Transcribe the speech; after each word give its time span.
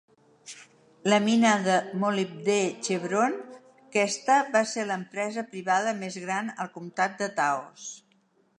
La 1.11 1.17
mina 1.25 1.51
de 1.67 1.75
molibdè 2.03 2.55
Chevron 2.87 3.37
Questa 3.97 4.39
va 4.57 4.65
ser 4.73 4.87
l'empresa 4.93 5.47
privada 5.55 5.97
més 6.01 6.21
gran 6.27 6.53
al 6.65 6.73
comtat 6.79 7.15
de 7.23 7.33
Taos. 7.43 7.87